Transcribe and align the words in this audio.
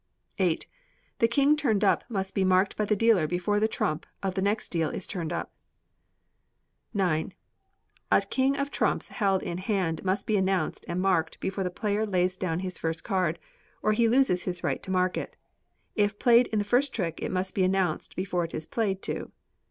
viii. 0.39 0.57
The 1.19 1.27
king 1.27 1.55
turned 1.55 1.83
up 1.83 2.03
must 2.09 2.33
be 2.33 2.43
marked 2.43 2.75
by 2.75 2.85
the 2.85 2.95
dealer 2.95 3.27
before 3.27 3.59
the 3.59 3.67
trump 3.67 4.07
of 4.23 4.33
the 4.33 4.41
next 4.41 4.69
deal 4.69 4.89
is 4.89 5.05
turned 5.05 5.31
up. 5.31 5.53
ix. 6.95 7.35
A 8.11 8.21
king 8.31 8.57
of 8.57 8.71
trumps 8.71 9.09
held 9.09 9.43
in 9.43 9.59
hand 9.59 10.03
must 10.03 10.25
be 10.25 10.37
announced 10.37 10.85
and 10.87 11.03
marked 11.03 11.39
before 11.39 11.63
the 11.63 11.69
player 11.69 12.03
lays 12.03 12.35
down 12.35 12.61
his 12.61 12.79
first 12.79 13.03
card, 13.03 13.37
or 13.83 13.93
he 13.93 14.07
loses 14.09 14.45
his 14.45 14.63
right 14.63 14.81
to 14.81 14.89
mark 14.89 15.17
it. 15.17 15.37
If 15.93 16.17
played 16.17 16.47
in 16.47 16.57
the 16.57 16.65
first 16.65 16.95
trick, 16.95 17.19
it 17.21 17.29
must 17.29 17.53
be 17.53 17.63
announced 17.63 18.15
before 18.15 18.43
it 18.45 18.55
is 18.55 18.65
played 18.65 19.03
to. 19.03 19.31